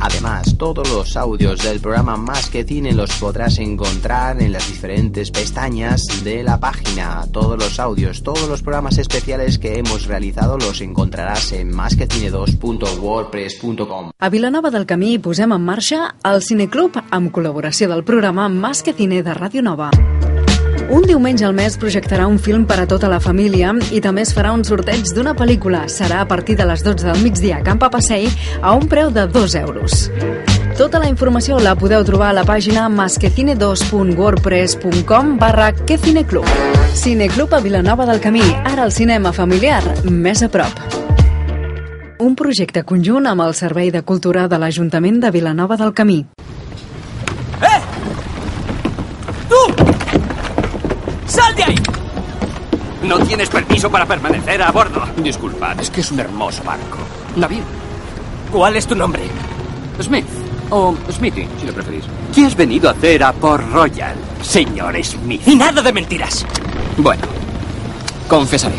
Además, 0.00 0.56
todos 0.56 0.90
los 0.90 1.16
audios 1.16 1.62
del 1.62 1.80
programa 1.80 2.16
Más 2.16 2.48
que 2.48 2.64
Cine 2.64 2.92
los 2.92 3.12
podrás 3.18 3.58
encontrar 3.58 4.40
en 4.42 4.52
las 4.52 4.66
diferentes 4.66 5.30
pestañas 5.30 6.06
de 6.24 6.42
la 6.42 6.58
página. 6.58 7.26
Todos 7.30 7.58
los 7.58 7.78
audios, 7.78 8.22
todos 8.22 8.48
los 8.48 8.62
programas 8.62 8.96
especiales 8.98 9.58
que 9.58 9.78
hemos 9.78 10.06
realizado 10.06 10.56
los 10.58 10.80
encontrarás 10.80 11.52
en 11.52 11.72
másquecine2.wordpress.com. 11.72 14.10
A 14.18 14.28
Vilanova 14.28 14.70
del 14.70 14.86
Camí 14.86 15.18
posem 15.18 15.52
en 15.52 15.64
marxa 15.64 16.14
el 16.24 16.42
Cineclub 16.42 16.96
amb 17.10 17.34
col·laboració 17.34 17.88
del 17.92 18.04
programa 18.04 18.48
Más 18.48 18.82
que 18.82 18.92
Cine 18.92 19.22
de 19.22 19.34
Ràdio 19.36 19.62
Nova. 19.62 19.90
Un 20.90 21.04
diumenge 21.06 21.44
al 21.46 21.52
mes 21.54 21.76
projectarà 21.78 22.24
un 22.26 22.40
film 22.42 22.64
per 22.66 22.80
a 22.82 22.84
tota 22.90 23.06
la 23.06 23.20
família 23.22 23.70
i 23.94 24.00
també 24.02 24.26
es 24.26 24.34
farà 24.34 24.50
un 24.50 24.66
sorteig 24.66 25.06
d'una 25.14 25.38
pel·lícula. 25.38 25.86
Serà 25.86 26.18
a 26.24 26.26
partir 26.26 26.56
de 26.58 26.66
les 26.66 26.82
12 26.82 27.06
del 27.06 27.22
migdia 27.22 27.60
a 27.60 27.62
Camp 27.62 27.78
Passei 27.78 28.26
a 28.60 28.74
un 28.74 28.88
preu 28.90 29.06
de 29.14 29.30
2 29.30 29.54
euros. 29.60 30.10
Tota 30.76 30.98
la 30.98 31.06
informació 31.06 31.60
la 31.62 31.76
podeu 31.78 32.02
trobar 32.02 32.30
a 32.32 32.34
la 32.40 32.42
pàgina 32.42 32.88
masquecine2.wordpress.com 32.90 35.38
barra 35.38 35.70
quecineclub. 35.78 36.42
Cineclub 36.98 37.54
a 37.54 37.62
Vilanova 37.62 38.02
del 38.10 38.18
Camí, 38.18 38.42
ara 38.64 38.82
el 38.88 38.90
cinema 38.90 39.30
familiar 39.32 39.86
més 40.10 40.42
a 40.42 40.50
prop. 40.50 40.74
Un 42.18 42.34
projecte 42.34 42.82
conjunt 42.82 43.30
amb 43.30 43.46
el 43.46 43.54
Servei 43.54 43.94
de 43.94 44.02
Cultura 44.02 44.50
de 44.50 44.58
l'Ajuntament 44.58 45.22
de 45.22 45.30
Vilanova 45.30 45.78
del 45.78 45.94
Camí. 45.94 46.26
¡Sal 47.60 47.89
No 53.02 53.18
tienes 53.20 53.48
permiso 53.48 53.90
para 53.90 54.06
permanecer 54.06 54.62
a 54.62 54.70
bordo. 54.70 55.02
Disculpad, 55.16 55.80
es 55.80 55.90
que 55.90 56.00
es 56.02 56.10
un 56.12 56.20
hermoso 56.20 56.62
barco. 56.62 56.98
Navío. 57.36 57.62
¿Cuál 58.52 58.76
es 58.76 58.86
tu 58.86 58.94
nombre? 58.94 59.22
Smith. 60.02 60.26
O 60.70 60.94
Smithy, 61.10 61.48
si 61.58 61.66
lo 61.66 61.72
preferís. 61.72 62.04
¿Qué 62.34 62.46
has 62.46 62.54
venido 62.54 62.88
a 62.88 62.92
hacer 62.92 63.24
a 63.24 63.32
Port 63.32 63.64
Royal, 63.72 64.14
señor 64.42 64.94
Smith? 65.02 65.42
Y 65.46 65.56
nada 65.56 65.82
de 65.82 65.92
mentiras. 65.92 66.46
Bueno, 66.96 67.22
confesaré. 68.28 68.76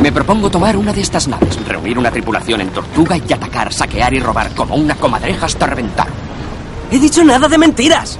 Me 0.00 0.10
propongo 0.10 0.50
tomar 0.50 0.76
una 0.76 0.92
de 0.92 1.00
estas 1.00 1.28
naves, 1.28 1.58
reunir 1.66 1.98
una 1.98 2.10
tripulación 2.10 2.60
en 2.62 2.70
Tortuga 2.70 3.16
y 3.16 3.32
atacar, 3.32 3.72
saquear 3.72 4.14
y 4.14 4.20
robar 4.20 4.54
como 4.54 4.74
una 4.74 4.94
comadreja 4.94 5.46
hasta 5.46 5.66
reventar. 5.66 6.08
He 6.90 6.98
dicho 6.98 7.22
nada 7.24 7.48
de 7.48 7.58
mentiras. 7.58 8.18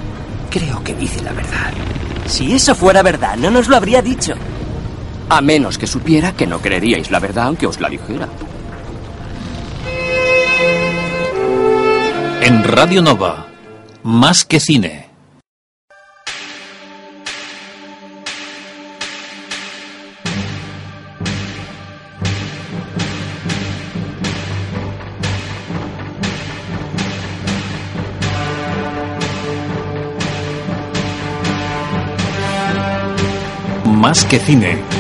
Creo 0.50 0.82
que 0.84 0.94
dice 0.94 1.22
la 1.22 1.32
verdad. 1.32 1.72
Si 2.26 2.52
eso 2.52 2.74
fuera 2.74 3.02
verdad, 3.02 3.36
no 3.36 3.50
nos 3.50 3.68
lo 3.68 3.76
habría 3.76 4.02
dicho. 4.02 4.34
A 5.30 5.42
menos 5.42 5.76
que 5.76 5.86
supiera 5.86 6.32
que 6.32 6.46
no 6.46 6.60
creeríais 6.60 7.10
la 7.10 7.20
verdad 7.20 7.48
aunque 7.48 7.66
os 7.66 7.80
la 7.80 7.90
dijera. 7.90 8.28
En 12.40 12.64
Radio 12.64 13.02
Nova, 13.02 13.46
más 14.02 14.46
que 14.46 14.58
cine. 14.58 15.06
Más 33.84 34.24
que 34.24 34.38
cine. 34.38 34.97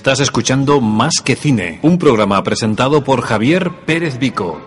Estás 0.00 0.20
escuchando 0.20 0.80
Más 0.80 1.20
que 1.22 1.36
Cine, 1.36 1.78
un 1.82 1.98
programa 1.98 2.42
presentado 2.42 3.04
por 3.04 3.20
Javier 3.20 3.70
Pérez 3.84 4.18
Vico. 4.18 4.58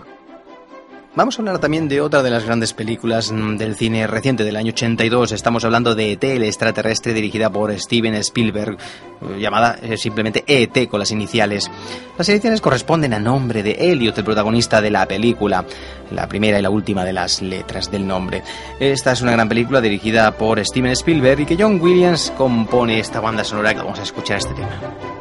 Vamos 1.16 1.36
a 1.36 1.42
hablar 1.42 1.58
también 1.58 1.88
de 1.88 2.00
otra 2.00 2.22
de 2.22 2.30
las 2.30 2.44
grandes 2.44 2.72
películas 2.72 3.32
mm, 3.32 3.56
del 3.56 3.74
cine 3.74 4.06
reciente 4.06 4.44
del 4.44 4.54
año 4.54 4.70
82. 4.70 5.32
Estamos 5.32 5.64
hablando 5.64 5.96
de 5.96 6.12
ET, 6.12 6.22
el 6.22 6.44
extraterrestre, 6.44 7.14
dirigida 7.14 7.50
por 7.50 7.76
Steven 7.76 8.14
Spielberg, 8.14 8.76
eh, 8.76 9.40
llamada 9.40 9.76
eh, 9.82 9.96
simplemente 9.96 10.44
ET 10.46 10.88
con 10.88 11.00
las 11.00 11.10
iniciales. 11.10 11.68
Las 12.16 12.28
iniciales 12.28 12.60
corresponden 12.60 13.12
a 13.12 13.18
nombre 13.18 13.64
de 13.64 13.72
Elliot, 13.90 14.16
el 14.16 14.24
protagonista 14.24 14.80
de 14.80 14.92
la 14.92 15.06
película, 15.06 15.64
la 16.12 16.28
primera 16.28 16.60
y 16.60 16.62
la 16.62 16.70
última 16.70 17.04
de 17.04 17.12
las 17.12 17.42
letras 17.42 17.90
del 17.90 18.06
nombre. 18.06 18.44
Esta 18.78 19.10
es 19.10 19.20
una 19.20 19.32
gran 19.32 19.48
película 19.48 19.80
dirigida 19.80 20.30
por 20.36 20.64
Steven 20.64 20.92
Spielberg 20.92 21.40
y 21.40 21.46
que 21.46 21.56
John 21.58 21.80
Williams 21.80 22.32
compone 22.38 23.00
esta 23.00 23.18
banda 23.18 23.42
sonora 23.42 23.74
que 23.74 23.80
vamos 23.80 23.98
a 23.98 24.04
escuchar 24.04 24.38
este 24.38 24.54
tema. 24.54 25.13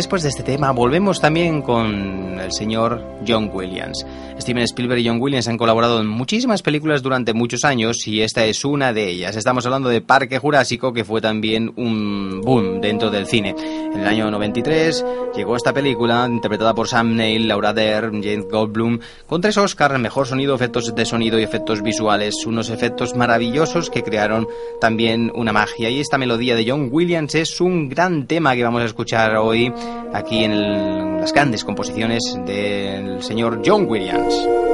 Después 0.00 0.22
de 0.22 0.30
este 0.30 0.42
tema 0.42 0.70
volvemos 0.70 1.20
también 1.20 1.60
con 1.60 2.40
el 2.40 2.50
señor 2.52 3.04
John 3.28 3.50
Williams. 3.52 4.06
Steven 4.38 4.62
Spielberg 4.62 5.00
y 5.00 5.06
John 5.06 5.20
Williams 5.20 5.46
han 5.46 5.58
colaborado 5.58 6.00
en 6.00 6.06
muchísimas 6.06 6.62
películas 6.62 7.02
durante 7.02 7.34
muchos 7.34 7.66
años 7.66 8.06
y 8.06 8.22
esta 8.22 8.46
es 8.46 8.64
una 8.64 8.94
de 8.94 9.10
ellas. 9.10 9.36
Estamos 9.36 9.66
hablando 9.66 9.90
de 9.90 10.00
Parque 10.00 10.38
Jurásico, 10.38 10.94
que 10.94 11.04
fue 11.04 11.20
también 11.20 11.70
un 11.76 12.40
boom 12.40 12.80
dentro 12.80 13.10
del 13.10 13.26
cine. 13.26 13.54
En 13.58 14.00
el 14.00 14.06
año 14.06 14.30
93 14.30 15.04
llegó 15.34 15.56
esta 15.56 15.72
película, 15.72 16.26
interpretada 16.28 16.74
por 16.74 16.88
Sam 16.88 17.16
Neill, 17.16 17.48
Laura 17.48 17.72
Dern, 17.72 18.22
James 18.22 18.46
Goldblum, 18.50 19.00
con 19.26 19.40
tres 19.40 19.56
Oscars, 19.56 19.98
mejor 19.98 20.26
sonido, 20.26 20.54
efectos 20.54 20.94
de 20.94 21.04
sonido 21.04 21.38
y 21.38 21.42
efectos 21.42 21.82
visuales. 21.82 22.46
Unos 22.46 22.70
efectos 22.70 23.14
maravillosos 23.14 23.90
que 23.90 24.02
crearon 24.02 24.48
también 24.80 25.30
una 25.34 25.52
magia. 25.52 25.90
Y 25.90 26.00
esta 26.00 26.18
melodía 26.18 26.54
de 26.54 26.68
John 26.68 26.88
Williams 26.90 27.34
es 27.34 27.60
un 27.60 27.88
gran 27.88 28.26
tema 28.26 28.54
que 28.54 28.64
vamos 28.64 28.82
a 28.82 28.86
escuchar 28.86 29.36
hoy 29.36 29.72
aquí 30.12 30.44
en 30.44 31.20
las 31.20 31.32
grandes 31.32 31.64
composiciones 31.64 32.38
del 32.46 33.22
señor 33.22 33.62
John 33.64 33.86
Williams. 33.88 34.69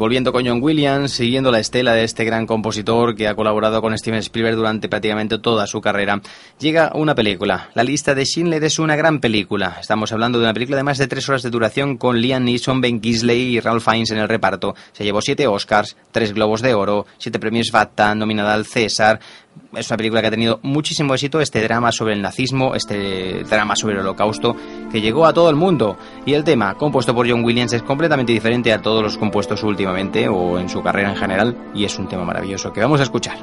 Volviendo 0.00 0.32
con 0.32 0.46
John 0.46 0.62
Williams, 0.62 1.12
siguiendo 1.12 1.52
la 1.52 1.58
estela 1.58 1.92
de 1.92 2.04
este 2.04 2.24
gran 2.24 2.46
compositor 2.46 3.14
que 3.14 3.28
ha 3.28 3.34
colaborado 3.34 3.82
con 3.82 3.96
Steven 3.96 4.20
Spielberg 4.20 4.56
durante 4.56 4.88
prácticamente 4.88 5.38
toda 5.38 5.66
su 5.66 5.82
carrera, 5.82 6.22
llega 6.60 6.92
una 6.94 7.14
película. 7.14 7.70
La 7.74 7.82
lista 7.82 8.14
de 8.14 8.24
Schindler 8.24 8.62
es 8.62 8.78
una 8.78 8.94
gran 8.94 9.18
película. 9.18 9.78
Estamos 9.80 10.12
hablando 10.12 10.38
de 10.38 10.44
una 10.44 10.54
película 10.54 10.76
de 10.76 10.82
más 10.82 10.98
de 10.98 11.08
tres 11.08 11.28
horas 11.28 11.42
de 11.42 11.50
duración 11.50 11.96
con 11.96 12.20
Liam 12.20 12.44
Neeson, 12.44 12.80
Ben 12.80 13.00
Kingsley 13.00 13.56
y 13.56 13.60
Ralph 13.60 13.82
Fiennes 13.82 14.10
en 14.10 14.18
el 14.18 14.28
reparto. 14.28 14.74
Se 14.92 15.02
llevó 15.02 15.22
siete 15.22 15.46
Oscars, 15.46 15.96
tres 16.12 16.34
Globos 16.34 16.60
de 16.60 16.74
Oro, 16.74 17.06
siete 17.18 17.38
premios 17.38 17.70
BAFTA, 17.72 18.14
nominada 18.14 18.54
al 18.54 18.66
César, 18.66 19.20
es 19.74 19.88
una 19.88 19.96
película 19.96 20.20
que 20.20 20.26
ha 20.26 20.30
tenido 20.30 20.58
muchísimo 20.62 21.14
éxito, 21.14 21.40
este 21.40 21.62
drama 21.62 21.92
sobre 21.92 22.14
el 22.14 22.22
nazismo, 22.22 22.74
este 22.74 23.44
drama 23.44 23.76
sobre 23.76 23.94
el 23.94 24.00
holocausto, 24.00 24.56
que 24.90 25.00
llegó 25.00 25.26
a 25.26 25.32
todo 25.32 25.48
el 25.48 25.56
mundo. 25.56 25.96
Y 26.26 26.34
el 26.34 26.44
tema, 26.44 26.74
compuesto 26.74 27.14
por 27.14 27.28
John 27.28 27.44
Williams, 27.44 27.72
es 27.72 27.82
completamente 27.82 28.32
diferente 28.32 28.72
a 28.72 28.82
todos 28.82 29.02
los 29.02 29.16
compuestos 29.16 29.62
últimamente 29.62 30.28
o 30.28 30.58
en 30.58 30.68
su 30.68 30.82
carrera 30.82 31.10
en 31.10 31.16
general, 31.16 31.56
y 31.74 31.84
es 31.84 31.98
un 31.98 32.08
tema 32.08 32.24
maravilloso 32.24 32.72
que 32.72 32.80
vamos 32.80 33.00
a 33.00 33.04
escuchar. 33.04 33.38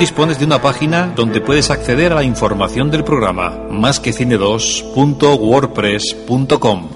dispones 0.00 0.38
de 0.38 0.46
una 0.46 0.62
página 0.62 1.12
donde 1.14 1.42
puedes 1.42 1.70
acceder 1.70 2.12
a 2.12 2.16
la 2.16 2.24
información 2.24 2.90
del 2.90 3.04
programa 3.04 3.50
más 3.70 4.00
que 4.00 4.12
cine2.wordpress.com. 4.12 6.89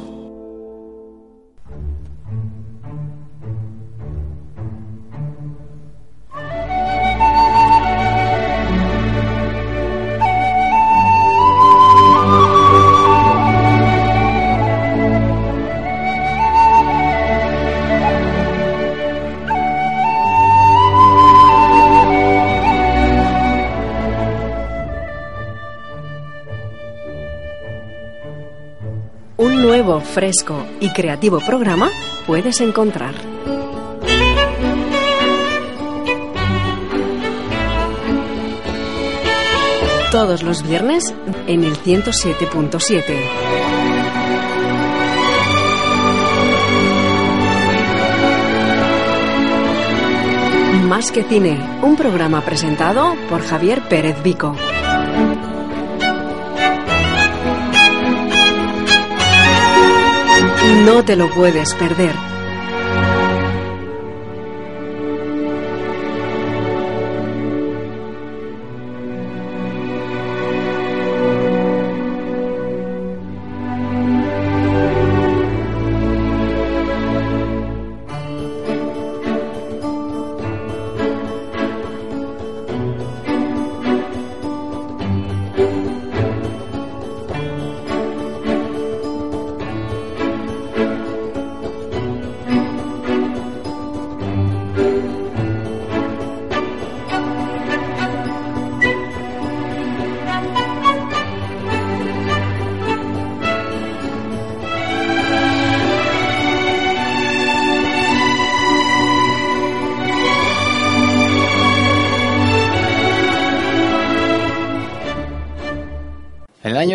fresco 30.14 30.64
y 30.78 30.90
creativo 30.90 31.40
programa 31.40 31.90
puedes 32.24 32.60
encontrar. 32.60 33.14
Todos 40.12 40.44
los 40.44 40.62
viernes 40.62 41.12
en 41.48 41.64
el 41.64 41.76
107.7. 41.76 43.02
Más 50.86 51.10
que 51.10 51.24
cine, 51.24 51.58
un 51.82 51.96
programa 51.96 52.42
presentado 52.42 53.16
por 53.28 53.42
Javier 53.42 53.82
Pérez 53.88 54.22
Vico. 54.22 54.54
No 60.82 61.04
te 61.04 61.14
lo 61.14 61.30
puedes 61.30 61.72
perder. 61.74 62.33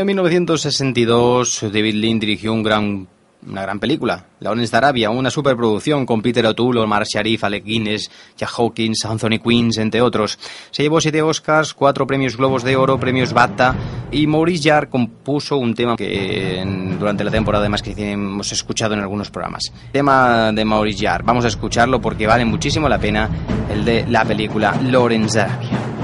1962, 0.09 1.65
David 1.71 1.93
Lean 1.93 2.19
dirigió 2.19 2.51
una 2.51 3.61
gran 3.61 3.79
película, 3.79 4.25
Lawrence 4.39 4.71
de 4.71 4.77
Arabia, 4.77 5.11
una 5.11 5.29
superproducción 5.29 6.03
con 6.03 6.23
Peter 6.23 6.43
O'Toole, 6.47 6.79
Omar 6.79 7.05
Sharif, 7.05 7.43
Alec 7.43 7.63
Guinness, 7.63 8.09
Jack 8.35 8.49
Hawkins, 8.57 9.05
Anthony 9.05 9.37
Quinn, 9.37 9.69
entre 9.77 10.01
otros. 10.01 10.39
Se 10.71 10.81
llevó 10.81 10.99
siete 10.99 11.21
Oscars, 11.21 11.75
cuatro 11.75 12.07
premios 12.07 12.37
Globos 12.37 12.63
de 12.63 12.75
Oro, 12.75 12.99
premios 12.99 13.33
BAFTA 13.33 13.75
y 14.11 14.25
Maurice 14.25 14.67
Jarre 14.67 14.89
compuso 14.89 15.57
un 15.57 15.75
tema 15.75 15.95
que 15.95 16.63
durante 16.97 17.23
la 17.23 17.29
temporada 17.29 17.63
de 17.65 17.69
Más 17.69 17.83
que 17.83 17.93
hemos 18.11 18.51
escuchado 18.51 18.95
en 18.95 19.01
algunos 19.01 19.29
programas. 19.29 19.71
Tema 19.91 20.51
de 20.51 20.65
Maurice 20.65 21.05
Jarre, 21.05 21.23
vamos 21.23 21.45
a 21.45 21.49
escucharlo 21.49 22.01
porque 22.01 22.25
vale 22.25 22.45
muchísimo 22.45 22.89
la 22.89 22.97
pena 22.97 23.29
el 23.71 23.85
de 23.85 24.07
la 24.07 24.25
película 24.25 24.75
Lawrence 24.81 25.37
de 25.37 25.45
Arabia. 25.45 25.98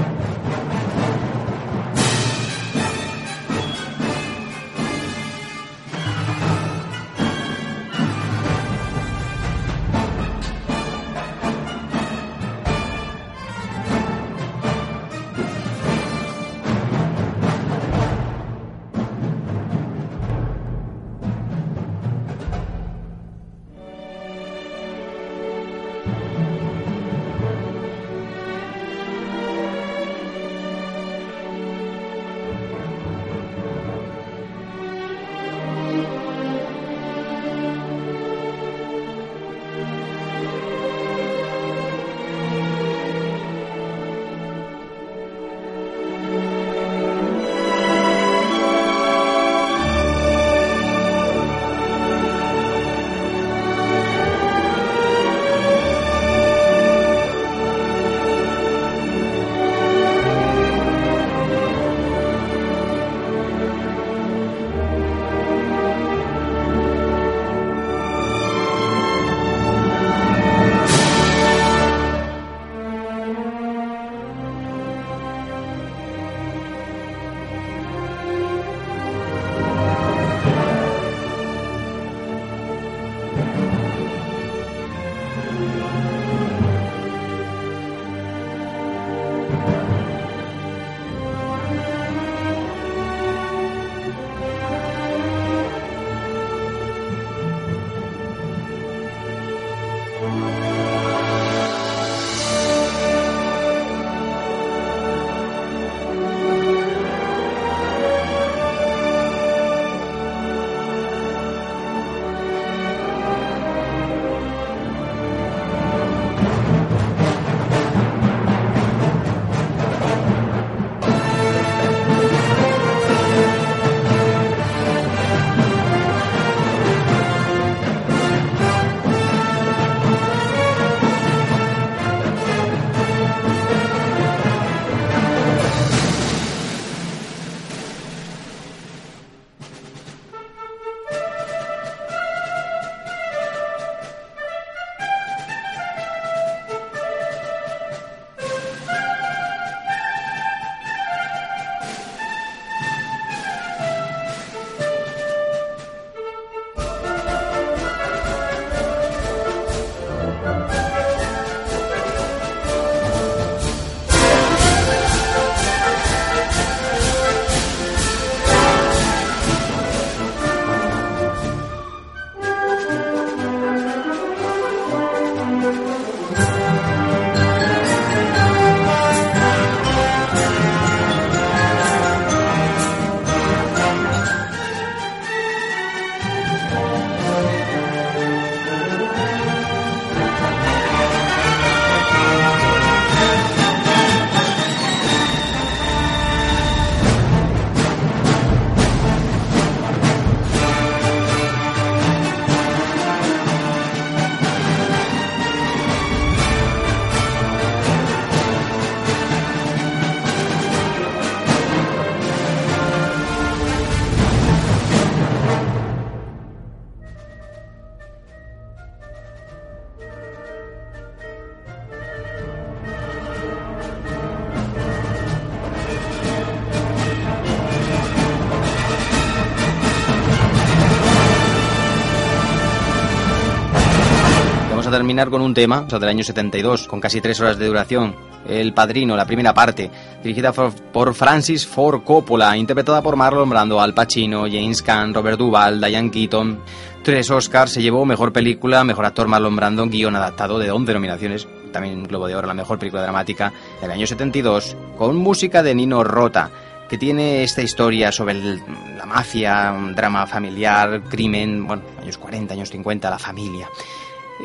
Terminar 235.06 235.30
con 235.30 235.40
un 235.40 235.54
tema, 235.54 235.84
o 235.86 235.88
sea, 235.88 236.00
del 236.00 236.08
año 236.08 236.24
72, 236.24 236.88
con 236.88 237.00
casi 237.00 237.20
tres 237.20 237.40
horas 237.40 237.56
de 237.56 237.66
duración. 237.66 238.16
El 238.48 238.74
Padrino, 238.74 239.14
la 239.14 239.24
primera 239.24 239.54
parte, 239.54 239.88
dirigida 240.20 240.50
por 240.52 241.14
Francis 241.14 241.64
Ford 241.64 242.02
Coppola, 242.02 242.56
interpretada 242.56 243.00
por 243.02 243.14
Marlon 243.14 243.48
Brando, 243.48 243.80
Al 243.80 243.94
Pacino, 243.94 244.46
James 244.50 244.82
Caan, 244.82 245.14
Robert 245.14 245.38
Duvall, 245.38 245.80
Diane 245.80 246.10
Keaton. 246.10 246.58
Tres 247.04 247.30
Oscars 247.30 247.70
se 247.70 247.82
llevó 247.82 248.04
Mejor 248.04 248.32
Película, 248.32 248.82
Mejor 248.82 249.04
Actor 249.04 249.28
Marlon 249.28 249.54
Brando, 249.54 249.86
Guión 249.86 250.16
Adaptado 250.16 250.58
de 250.58 250.72
11 250.72 250.94
nominaciones, 250.94 251.46
también 251.72 252.02
Globo 252.02 252.26
de 252.26 252.34
Oro, 252.34 252.48
la 252.48 252.54
Mejor 252.54 252.80
Película 252.80 253.02
Dramática 253.02 253.52
del 253.80 253.92
año 253.92 254.08
72, 254.08 254.76
con 254.98 255.14
música 255.14 255.62
de 255.62 255.76
Nino 255.76 256.02
Rota 256.02 256.50
que 256.88 256.98
tiene 256.98 257.44
esta 257.44 257.62
historia 257.62 258.10
sobre 258.12 258.34
la 258.34 259.06
mafia, 259.06 259.72
un 259.76 259.92
drama 259.92 260.24
familiar, 260.24 261.02
crimen, 261.02 261.66
bueno, 261.66 261.82
años 262.00 262.16
40, 262.16 262.54
años 262.54 262.70
50, 262.70 263.10
la 263.10 263.18
familia 263.18 263.68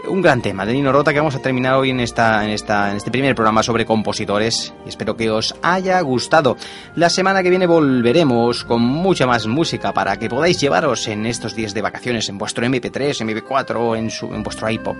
un 0.07 0.21
gran 0.21 0.41
tema 0.41 0.65
de 0.65 0.73
Nino 0.73 0.91
Rota 0.91 1.11
que 1.11 1.19
vamos 1.19 1.35
a 1.35 1.41
terminar 1.41 1.75
hoy 1.75 1.89
en, 1.89 1.99
esta, 1.99 2.43
en, 2.45 2.51
esta, 2.51 2.91
en 2.91 2.97
este 2.97 3.11
primer 3.11 3.35
programa 3.35 3.63
sobre 3.63 3.85
compositores 3.85 4.73
y 4.85 4.89
espero 4.89 5.17
que 5.17 5.29
os 5.29 5.55
haya 5.61 5.99
gustado. 6.01 6.57
La 6.95 7.09
semana 7.09 7.43
que 7.43 7.49
viene 7.49 7.67
volveremos 7.67 8.63
con 8.63 8.81
mucha 8.81 9.27
más 9.27 9.47
música 9.47 9.93
para 9.93 10.17
que 10.17 10.29
podáis 10.29 10.59
llevaros 10.59 11.07
en 11.07 11.25
estos 11.25 11.55
días 11.55 11.73
de 11.73 11.81
vacaciones 11.81 12.29
en 12.29 12.37
vuestro 12.37 12.65
MP3, 12.65 13.25
MP4 13.25 13.75
o 13.75 13.95
en, 13.95 14.09
en 14.33 14.43
vuestro 14.43 14.69
iPod. 14.69 14.95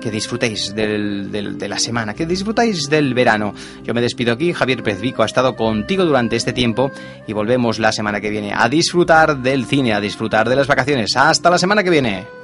Que 0.00 0.10
disfrutéis 0.10 0.74
de 0.74 1.66
la 1.66 1.78
semana, 1.78 2.12
que 2.12 2.26
disfrutáis 2.26 2.90
del 2.90 3.14
verano. 3.14 3.54
Yo 3.84 3.94
me 3.94 4.02
despido 4.02 4.34
aquí, 4.34 4.52
Javier 4.52 4.82
Pezvico 4.82 5.22
ha 5.22 5.26
estado 5.26 5.56
contigo 5.56 6.04
durante 6.04 6.36
este 6.36 6.52
tiempo 6.52 6.90
y 7.26 7.32
volvemos 7.32 7.78
la 7.78 7.90
semana 7.90 8.20
que 8.20 8.28
viene 8.28 8.52
a 8.54 8.68
disfrutar 8.68 9.38
del 9.38 9.64
cine, 9.64 9.94
a 9.94 10.00
disfrutar 10.00 10.46
de 10.46 10.56
las 10.56 10.66
vacaciones. 10.66 11.16
Hasta 11.16 11.48
la 11.48 11.56
semana 11.56 11.82
que 11.82 11.88
viene. 11.88 12.43